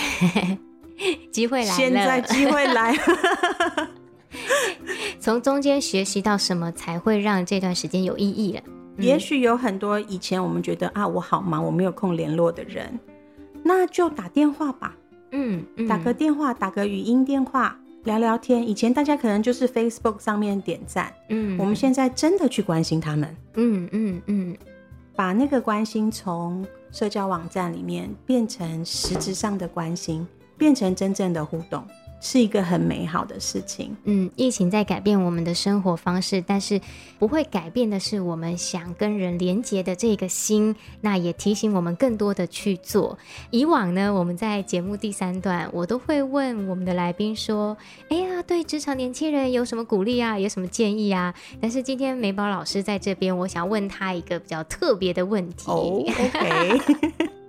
[1.33, 2.99] 机会来了，现在机会来了。
[5.19, 8.63] 从中间学习到什么才会让这段时间有意义了？
[8.97, 12.99] 嗯、也许有很多以前我们觉得啊，我好忙，我没有空联络的人，
[13.63, 14.97] 那就打电话吧。
[15.33, 18.67] 嗯，嗯，打个电话，打个语音电话，聊聊天。
[18.69, 23.37] 以前大家可能就是 Facebook 上面点赞，嗯，我们现在真的去关心他们。
[23.55, 24.57] 嗯嗯嗯，
[25.15, 30.27] 把那个关心从社交网站里面变成实质上的关心。
[30.59, 31.87] 变成真正的互动，
[32.21, 33.97] 是一个很美好的事情。
[34.05, 36.81] 嗯，疫情在改变我们的生活方式，但是
[37.19, 40.75] 不会改变的是我们想跟人连接的这个心。
[41.01, 43.19] 那也提醒我们更多的去做。
[43.51, 47.77] 以往呢，我们在节目第三段，我都会问我们的来宾说
[48.11, 50.39] ：“哎呀，对职场年轻人有什么鼓励啊？
[50.39, 55.71] 有什么建议啊？”但是今天美宝老师在这边，我想问他一个比较特别的问题。
[55.71, 56.81] 哦，OK。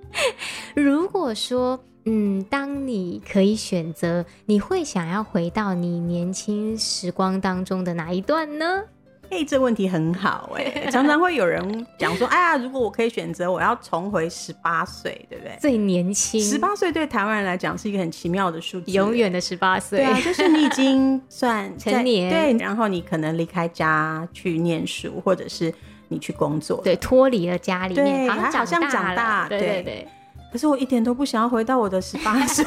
[0.76, 1.80] 如果说，
[2.12, 8.82] 嗯，当你可以选择，你会想要回到你年轻时光当中的哪一段呢？
[9.30, 15.56] 哎、欸，这问题很好哎、欸，常常会有人讲说， 哎呀，如果我可以选择，我要重回十八岁，对不对？
[15.62, 20.00] 最年轻，十八岁对台湾人来讲是一个很奇妙的数字，永远的十八岁。
[20.00, 25.72] 对啊，就是你已经算 成年，对，然后你可能离开家去念书，或者是
[26.08, 30.08] 你去工作，对，脱离了家里面，对，好像长大，对对对。
[30.52, 32.66] 可是我一点都不想要回到我的十八 岁，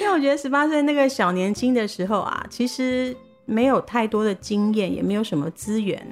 [0.00, 6.06] 因为我觉得十八岁那个小年轻的时候啊，其实没有太多的经验，也没有什么资源，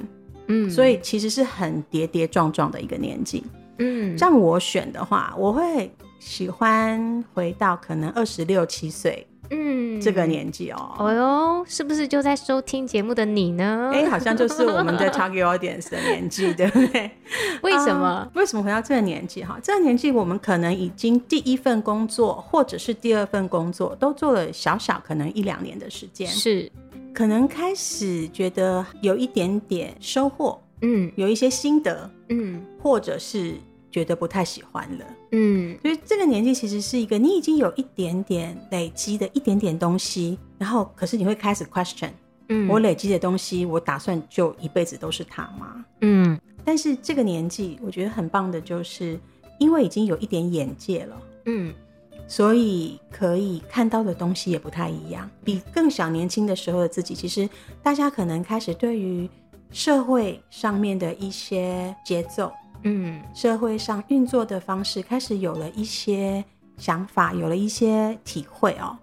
[0.47, 3.45] 嗯，所以其实是很跌跌撞撞的一个年纪，
[3.79, 9.27] 嗯，让我选的话，我会喜欢回到可能二十六七岁。
[9.51, 13.91] 嗯，这个年纪哦，哦哟，是不是就在收听节目的你呢？
[13.93, 17.11] 哎，好像就是我们的 target audience 的年纪，对不对？
[17.63, 18.29] 为什么？
[18.35, 19.43] 为什么回到这个年纪？
[19.43, 26.71] 哈，这个年纪我们可能已经第一份工作或者是第二份工作都做了小小可能一两年的时间，是
[27.15, 33.55] 可能开始觉得有一点点收获，嗯，有一些心得，嗯，或者是。
[33.97, 42.11] 觉得不太喜欢了，嗯，所以这个年纪其实是一个你已经有一点点累积的一点点东西，然后可是你会开始 question，
[42.51, 45.83] 嗯，我累积的东西，我打算就一辈子都是它吗？
[46.03, 49.19] 嗯，但是这个年纪我觉得很棒的就是，
[49.59, 51.73] 因为已经有一点眼界了，嗯，
[52.29, 57.49] 所以可以看到的东西也不太一样，比更小年轻的时候的自己，其实
[57.83, 59.27] 大家可能开始对于
[59.71, 62.53] 社会上面的一些节奏。
[62.89, 66.45] 嗯，社会上运作的方式开始有了一些
[66.79, 68.97] 想法，有了一些体会哦。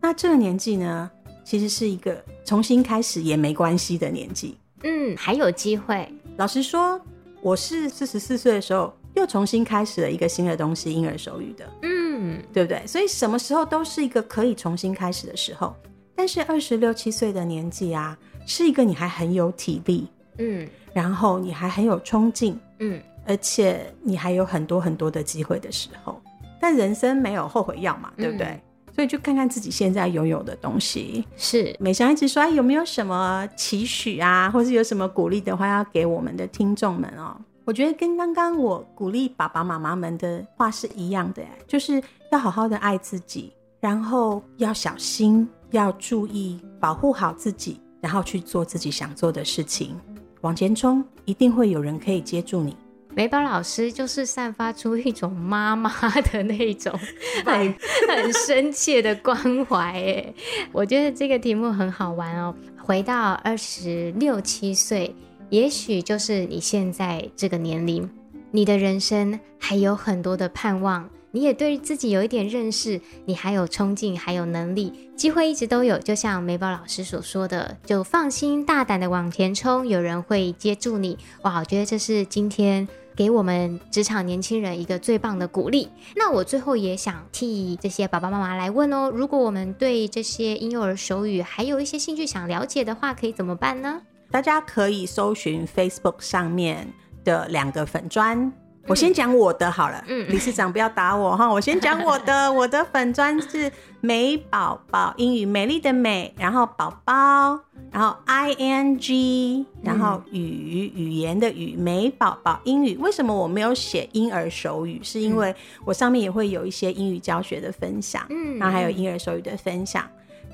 [0.00, 1.10] 那这个年纪呢，
[1.44, 4.56] 其实是一个重新开始也没关系的年纪。
[4.82, 6.10] 嗯，还有机会。
[6.38, 6.98] 老实说，
[7.42, 11.68] 我是四十四岁的时候又重新开始了一个新的东西——婴儿手语的。
[11.82, 12.86] 嗯，对不对？
[12.86, 15.76] 所以什么时候都是一个可以重新开始的时候。
[16.16, 22.98] 但是二十六七岁的年纪啊，是一个你还很有体力，嗯，然后你还很有冲劲，嗯。
[23.28, 26.20] 而且你还有很多很多的机会的时候，
[26.58, 28.46] 但人生没有后悔药嘛，对不对？
[28.46, 28.60] 嗯、
[28.94, 31.24] 所以就看看自己现在拥有的东西。
[31.36, 37.36] 是美香一直说，有没有什么期许啊，或是有什么鼓励的话要给我们的听众们哦？
[37.64, 49.94] 我觉得跟刚刚我鼓励爸爸妈妈们的话是一样的，就是要好好的爱自己，然后要小心，要注意保护好自己，然后去做自己想做的事情，
[50.40, 52.74] 往前冲，一定会有人可以接住你。
[53.18, 56.96] 美宝老师就是散发出一种妈妈的那种
[57.44, 57.74] 很
[58.06, 60.32] 很深切的关怀，哎，
[60.70, 62.54] 我觉得这个题目很好玩哦。
[62.80, 65.12] 回到二十六七岁，
[65.50, 68.08] 也许就是你现在这个年龄，
[68.52, 71.10] 你的人生还有很多的盼望。
[71.30, 75.98] 你也对自己有一点认识，你还有冲劲，还有能力，机会一直都有。
[75.98, 81.18] 就像美宝老师所说的，就放心大胆的往前冲，有人会接住你。
[81.42, 85.88] 哇，我觉得这是今天给我们职场年轻人一个最棒的鼓励。
[86.14, 94.00] 那我最后也想替这些爸爸妈妈来问哦，如果我们对这些婴幼儿手语还有一些兴趣想了解的话，可以怎么办呢？
[94.30, 96.86] 大家可以搜寻 Facebook 上面
[97.24, 98.52] 的两个粉砖。
[98.88, 101.46] 我先讲我的好了，嗯，理事长不要打我哈。
[101.46, 103.70] 我先讲我的， 我的粉专是
[104.00, 107.60] 美宝宝英语，美丽的美，然后宝宝，
[107.92, 112.96] 然后 I N G，然后语语言的语，美宝宝英语。
[112.96, 115.00] 为什么我没有写婴儿手语？
[115.02, 120.08] 是因为我上面也会有一些英语教学的分享，嗯，然后还有婴儿手语的分享。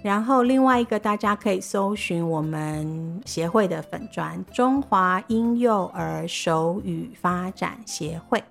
[0.05, 8.45] 然后另外一个，大家可以搜寻我们协会的粉砖——中华婴幼儿手语发展协会，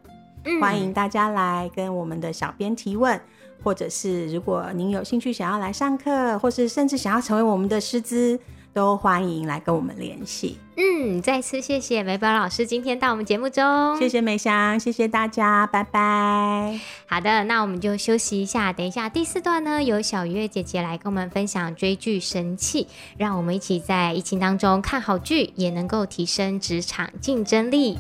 [0.46, 3.22] 嗯，欢迎大家来跟我们的小编提问，
[3.64, 8.40] 或者是如果您有兴趣想要来上课，或是甚至想要成为我们的师资。
[8.74, 10.58] 都欢迎来跟我们联系。
[10.76, 13.96] 嗯，再次谢谢美宝老师今天到我们节目中。
[14.00, 16.80] 谢谢美香，谢谢大家，拜拜。
[17.06, 22.88] 好的，那我们就休息一下，等一下第四段呢，由小月姐姐来跟我们分享追剧神器，
[23.18, 28.00] 让我们一起在疫情当中看好剧，也能够提升职场竞争力。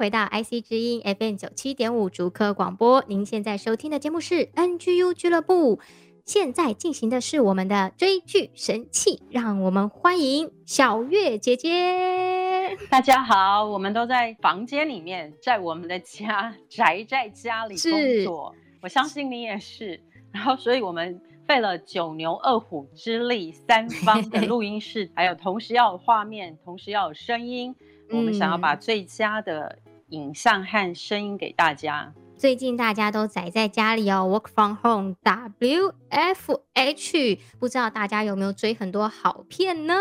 [0.00, 3.04] 回到 IC 之音 FM 九七点五竹科广播。
[3.06, 5.78] 您现在收听的节目是 NGU 俱乐部，
[6.24, 12.78] 现在进行的是我们的追剧神器，让我们欢迎小月姐姐。
[12.88, 18.54] 大家好，我们都在房间里面，在我们的家宅在家里工作。
[18.80, 20.00] 我相信你也是。
[20.32, 27.76] 然后，所以我们费了九牛二虎之力，三方的录音室， 还有同时要有画面，同时要有声音。
[28.12, 29.78] 我们想要把最佳的
[30.10, 32.12] 影像和声音给大家。
[32.16, 39.94] 嗯、最近大家都宅在家里哦，Work from home，WFH，不知道大家有没有追很多好片呢？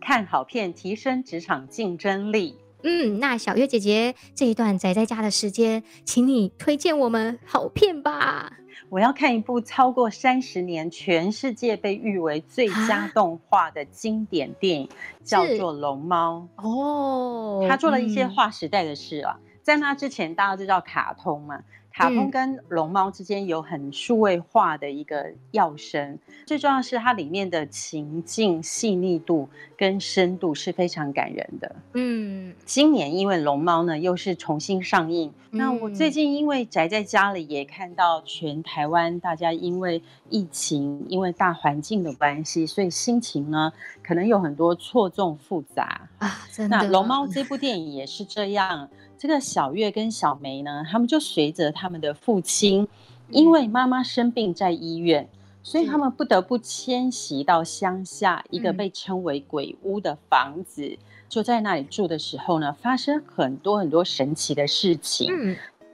[0.00, 2.58] 看好片，提升职场竞争力。
[2.82, 8.59] 嗯，那小月姐姐这一段宅在家的时间，请你推荐我们好片吧。
[8.90, 14.88] 我要看一部超过三十年，全世界被誉为最佳动画的经典电影，
[15.22, 17.64] 叫做《龙猫》哦。
[17.68, 21.62] 他做了一些划时代的事啊，嗯、在那之前大家都知道卡通嘛。
[21.92, 31.76] 卡通跟龙猫之间有很数位化的一个跃升，最重要的是它里面的情境细腻度跟深度是非常感人的。
[31.94, 43.72] 嗯，今年因为龙猫呢又是重新上映，嗯、那我最近因为宅在家里，也看到全台湾大家因为疫情，因为大环境的关系，所以心情呢
[44.02, 46.46] 可能有很多错综复杂啊。
[46.52, 48.88] 真的，那龙猫这部电影也是这样。
[49.20, 52.88] 这个小月跟小梅呢，他们就随着他们的父亲，
[53.28, 55.28] 因为妈妈生病在医院，
[55.62, 60.96] 所以他们不得不迁徙到乡下一个被称为鬼屋的房子，
[61.28, 65.30] 就在那里住的时候呢，发生很多很多神奇的事情。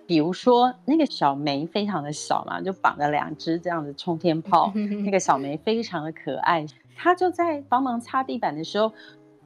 [0.06, 4.72] 比如说那个小梅非常的小嘛，就绑了两只这样的冲天炮，
[5.04, 6.64] 那个小梅非常的可爱，
[6.94, 8.92] 她就在帮忙擦地板的时候。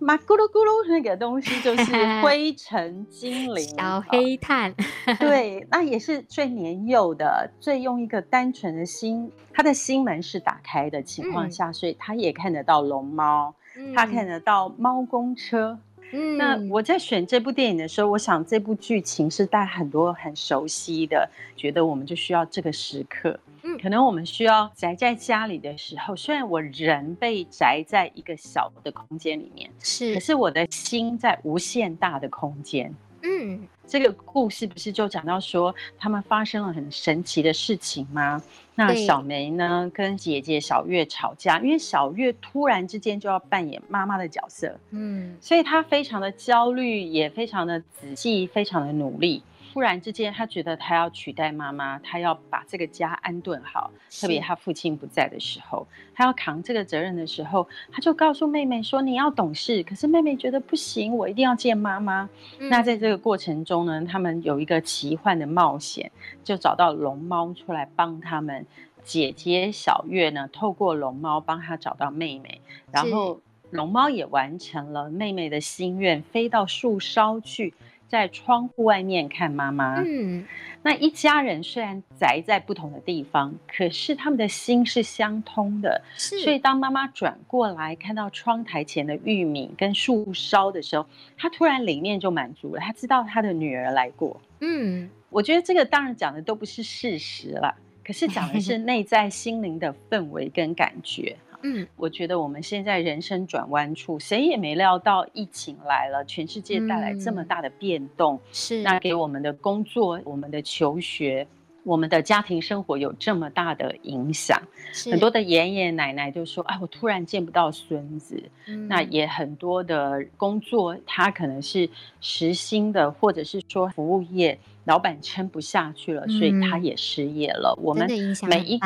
[0.01, 4.75] 嘛咕噜咕噜，那个东西就是灰尘精灵， 小黑炭。
[5.21, 13.55] 对，那也是最年幼的，最用一个单纯的心，他的心门是打开的情况下，嗯、所以他也看得到龙猫，
[13.95, 15.79] 他、嗯、看得到猫公车。
[16.13, 23.39] 嗯，那我在选这部电影的时候，我想这部剧情是大家很多很熟悉的，觉得我们就需要这个时刻。
[23.63, 32.95] 嗯，可能我们需要宅在家里的时候，虽然我人被宅在一个小的空间里面，是，可是我的心在无限大的空间。
[33.23, 38.43] 嗯，这个故事不是就讲到说他们发生了很神奇的事情吗？
[38.75, 49.43] 那小梅呢，跟姐姐小月吵架，因为小月突然之间就要扮演妈妈的角色，嗯，所以她非常的焦虑，也非常的仔细，非常的努力。
[49.73, 53.91] 突然之间，他觉得他要取代妈妈，他要把这个家安顿好。
[54.21, 62.29] 特别他父亲不在的时候，他要扛这个责任的时候，他就告诉妹妹说：“你要懂事。”可是妹妹觉得不行，我一定要见妈妈。
[62.59, 66.11] 嗯、那在这个过程中呢，他们有一个奇幻的冒险，
[66.43, 68.67] 就找到龙猫出来帮他们。
[69.03, 72.61] 姐姐小月呢，透过龙猫帮他找到妹妹，
[72.93, 73.41] 然后
[73.71, 77.73] 龙猫也完成了妹妹的心愿，飞到树梢去。
[78.11, 80.03] 在窗户外面看妈妈。
[80.05, 80.45] 嗯，
[80.83, 86.03] 那一家人虽然宅在不同的地方，可是他们的心是相通的。
[86.17, 91.07] 是，所以当妈妈转过来看到窗台前的玉米跟树梢的时候，
[91.39, 92.81] 她突然里面就满足了。
[92.81, 94.41] 她知道她的女儿来过。
[94.59, 97.73] 嗯，我觉得这个当然讲的都不是事实了，
[98.05, 101.37] 可是讲的是内在心灵的氛围跟感觉。
[101.63, 111.47] 嗯，我觉得我们现在人生转弯处，谁也没料到疫情来了，全世界带来这么大的变动，是、嗯、那给我们的工作、我们的求学、
[111.85, 114.61] 我们的家庭生活有这么大的影响。
[114.93, 115.11] 是。
[115.11, 118.43] 很多的爷爷奶奶就说：“啊，我突然见不到孙子。
[118.67, 121.89] 嗯”那也很多的工作，他可能是
[122.21, 127.75] 时薪的，或者是说服务业，老板撑不下去了，所以他也失业了。
[127.79, 128.09] 嗯、我们
[128.49, 128.79] 每一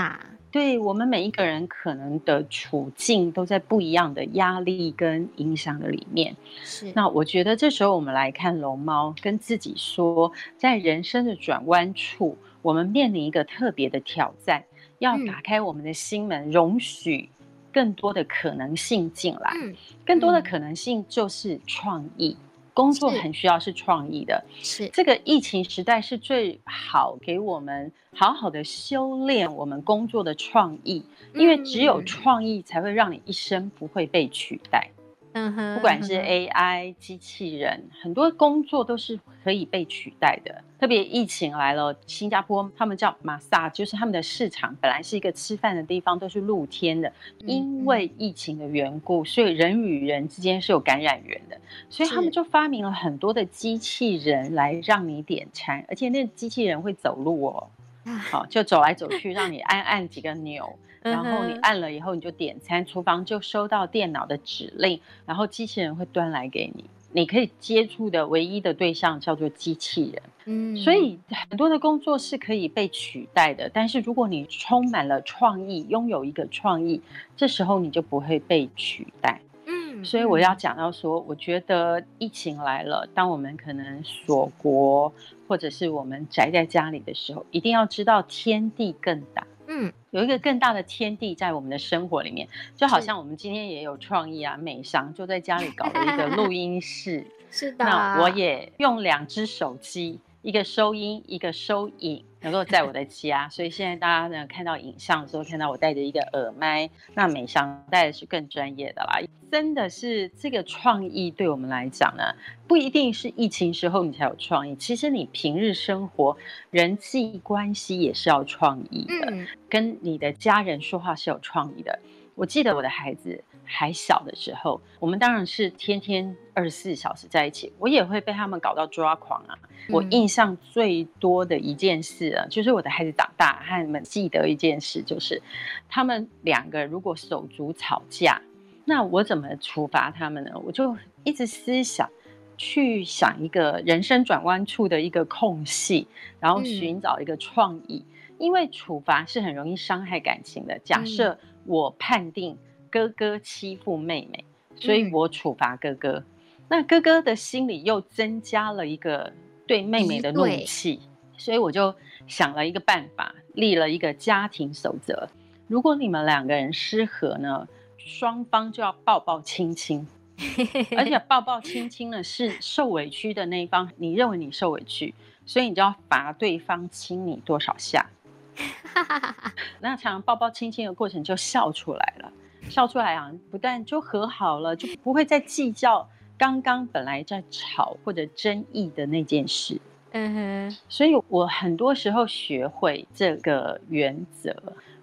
[0.55, 6.37] 对我们每一个人可能的处境都在不一样的压力跟影响的里面。
[6.63, 14.63] 是，那我觉得这时候我们来看龙猫，跟自己说，在人生的转弯处，我们面临一个特别的挑战，
[15.01, 17.29] 要打开我们的心门，容许
[17.73, 19.51] 更多的可能性进来。
[19.61, 19.75] 嗯，
[20.07, 22.37] 更多的可能性就是创意。
[22.75, 31.03] 工作很需要是创意的，是这个疫情时代是最好给我们好好的修炼我们工作的创意，
[31.35, 34.91] 因为只有创意才会让你一生不会被取代。
[35.37, 40.63] 嗯哼，不管是 AI 机器人，很多工作都是可以被取代的。
[40.85, 47.11] 特别疫情来了，新加坡他们叫马萨，就是他们的市场本来是一个吃饭的地方，都是露天的。
[47.47, 51.57] 因为疫情的缘故，所以人与人之间是有感染源的，
[51.89, 57.67] 所以他们就发明了很多的机器人来让你点餐，而且那机器人会走路哦，
[58.05, 60.71] 好，就走来走去，让你按按几个钮。
[61.01, 66.85] 然后你按了以后，你就点餐，厨房就收到电脑的指令，然后机器人会端来给你。
[67.17, 70.23] 你可以接触的唯一的对象叫做机器人。
[70.47, 71.17] 嗯，所以
[71.49, 77.01] 很多的工作是可以被取代的，但是如果你充满了创意，拥有一个创意，
[77.37, 79.41] 这时候你就不会被取代。
[79.67, 85.11] 嗯，所以我要讲到说，我觉得疫情来了，当我们可能锁国，
[85.47, 89.47] 或者是我们宅在家里的时候，一定要知道天地更大。
[89.67, 97.27] 嗯，有一个更大的天地在我们的生活里面，就好像我们今天也有创意啊，美商就在家里搞了一个录音室。
[97.51, 102.25] 是的，那我也用两只手机，一个收音，一个收影。
[102.45, 109.19] 能够在我的家，所以现在大家呢看到影像的时候，看到我戴着一个耳麦，那美商戴的是更专业的啦。
[109.51, 112.35] 真的是这个创意对我们来讲呢，
[112.69, 116.37] 不一定是疫情时候你才有创意，其实你平日生活
[116.71, 121.99] 人际关系也是要创意的，嗯、跟你的家人说话是有创意的。
[122.35, 129.59] 我记得我的孩子还小的时候，我们当然是天天二十四小时在一起，我也会被他们搞到抓狂啊。
[129.91, 135.41] 我印象最多的一件事啊，就是我的孩子长大，和你们记得一件事，就是
[135.89, 138.41] 他们两个如果手足吵架，
[138.85, 140.51] 那我怎么处罚他们呢？
[140.65, 142.09] 我就一直思想，
[142.57, 146.09] 去想一个人生转弯处的一个空隙，
[146.41, 148.05] 然后寻找一个创意，
[148.39, 150.79] 因为处罚是很容易伤害感情的。
[150.79, 152.59] 假设我判定
[152.91, 154.45] 哥哥欺负妹妹，
[154.77, 156.25] 所以我处罚哥哥，
[156.69, 159.33] 那哥哥的心里又增加了一个。
[159.67, 161.01] 对妹妹的怒气，
[161.39, 161.95] 所以我就
[162.27, 165.27] 想了一个办法，立了一个家庭守则。
[165.69, 170.07] 如果你们两个人失和呢，双方就要抱抱亲亲，
[170.99, 175.15] 而且抱抱亲亲呢是受委屈的那一方，你认为你受委屈，
[175.47, 178.11] 所以你就要罚对方亲你多少下。
[179.81, 182.33] 那常常抱抱亲亲的过程就笑出来了，
[182.69, 186.09] 笑出来啊，不但就和好了，就不会再计较。
[186.37, 189.81] 刚刚本来在吵或者争议的那件事，
[190.11, 194.53] 嗯哼，所以我很多时候学会这个原则，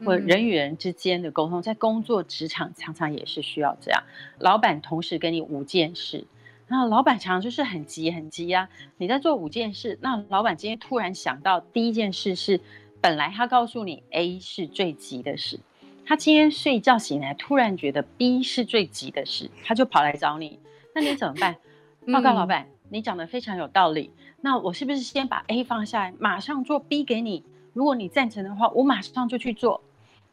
[0.06, 4.04] 或人与人之间的沟通，在工作职场常常也是需要这样。
[4.40, 6.26] 老板同时跟你五件事，
[6.68, 8.68] 那老板常常就是很急很急呀。
[8.98, 12.60] 你在做五件事，那老板今天突然想到第一件事是，
[13.02, 15.60] 本来他告诉你 A 是最急的事，
[16.06, 20.60] 他今天睡觉醒来突然觉得 B 是最急的事，他就跑来找你。
[20.94, 21.56] 那你怎么办？
[22.14, 24.12] 报告老板，嗯、你讲的非常有道理。
[24.42, 27.44] 那我是不是先把 A 放下来，马上做 B 给你？
[27.74, 29.82] 如果你赞成的话，我马上就去做。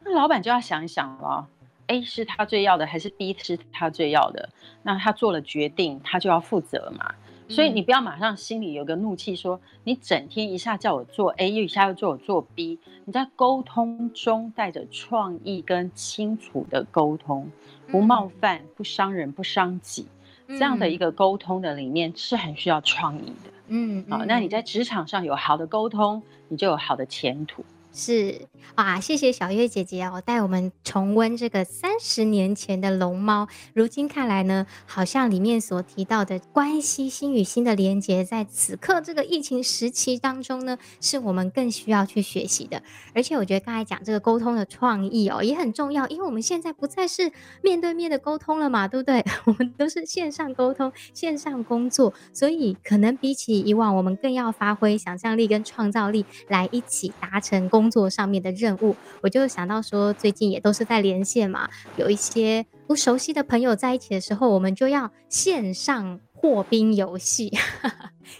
[0.04, 1.48] 那老板就要想一想了
[1.86, 4.48] ，A 是他最要的，还是 B 是他最要的？
[4.82, 7.14] 那他做了决定，他就要负责嘛。
[7.48, 12.78] 所以你不要马上心里有个怒气，说你整天一下叫我做 A，又一下又叫我做 B。
[13.04, 17.50] 你在沟通中带着创意跟清楚的沟通，
[17.86, 20.06] 不冒犯，不伤人，不伤己。
[20.48, 27.62] 这样的一个沟通的理念是很需要创意的，嗯，好，那你在职场上有好的沟通，你就有好的前途。
[27.92, 28.42] 是
[28.74, 33.48] 啊，谢谢小月姐姐哦，带我们重温这个三十年前的龙猫。
[33.74, 42.80] 如今看来呢，好像里面所提到的关系心与心的连接，在此刻这个疫情时期当中呢，是我们更需要去学习的。
[43.14, 47.32] 而且我觉得刚才讲这个沟通的创意哦，也很重要，因为我们现在不再是
[47.62, 49.24] 面对面的沟通了嘛，对不对？
[49.46, 67.52] 我们都是线上沟通、线上工作，所以可能比起以往，我们更要发挥想象力跟创造力，来一起达成工作上面的任务，我就想到说，最近也都是在连线嘛，有一些不熟悉的朋友在一起的时候，我们就要线上破冰游戏。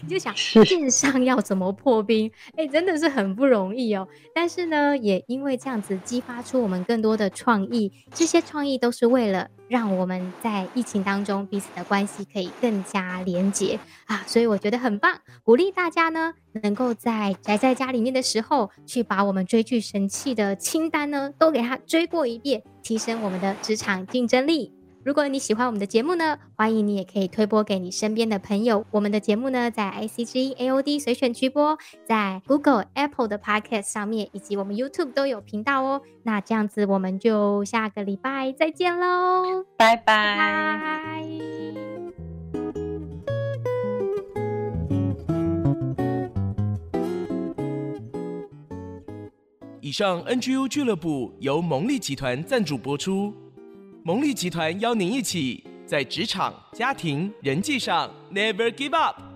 [0.01, 2.31] 你 就想线上要怎么破冰？
[2.51, 4.07] 哎、欸，真的是很不容易哦。
[4.35, 14.23] 但是呢，也因为这样子激发出我们更多的创意，这些创意都是为了让我们在疫情当中彼此的关系可以更加连结啊。
[14.27, 24.71] 所以我觉得很棒，鼓励大家呢能够在宅在家里面的时候，去把我们追剧神器的清单呢都给它追过一遍，提升我们的职场竞争力。
[25.05, 28.85] 如果你喜欢我们的节目呢，欢迎你也可以推播给你身边的朋友。
[28.91, 36.01] 我们的节目呢，在 ICG AOD 随选区播，在 Google、Apple 的 Podcast 上面，以及我们 YouTube 都有频道哦。
[36.23, 40.03] 那这样子，我们就下个礼拜再见喽，拜拜。
[40.03, 41.25] 拜拜。
[49.81, 53.33] 以上 NGU 俱乐部由蒙利集团赞助播出。
[54.01, 59.28] 蒙利集团邀您一起在职场、家庭、人际上 Never Give Up。